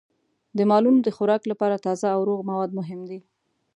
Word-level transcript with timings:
د 0.57 0.59
مالونو 0.69 0.99
د 1.03 1.09
خوراک 1.15 1.41
لپاره 1.51 1.83
تازه 1.85 2.07
او 2.15 2.21
روغ 2.29 2.39
مواد 2.49 2.71
مهم 2.79 2.99
دي. 3.09 3.19